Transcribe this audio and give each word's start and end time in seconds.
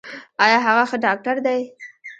ایا 0.43 0.57
هغه 0.67 0.83
ښه 0.89 0.97
ډاکټر 1.05 1.35
دی؟ 1.45 1.59